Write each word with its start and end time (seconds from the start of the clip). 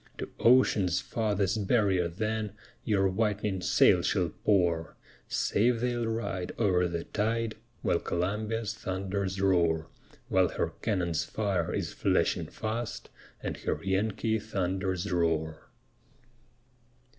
To 0.17 0.29
ocean's 0.39 0.99
farthest 0.99 1.67
barrier 1.67 2.07
then 2.07 2.53
Your 2.83 3.07
whit'ning 3.07 3.61
sail 3.61 4.01
shall 4.01 4.29
pour; 4.29 4.95
Safe 5.27 5.79
they'll 5.79 6.07
ride 6.07 6.53
o'er 6.57 6.87
the 6.87 7.03
tide, 7.03 7.53
While 7.83 7.99
Columbia's 7.99 8.73
thunders 8.73 9.39
roar, 9.39 9.89
While 10.27 10.47
her 10.57 10.73
cannon's 10.81 11.23
fire 11.23 11.71
is 11.71 11.93
flashing 11.93 12.47
fast, 12.47 13.11
And 13.43 13.57
her 13.57 13.79
Yankee 13.83 14.39
thunders 14.39 15.11
roar. 15.11 15.69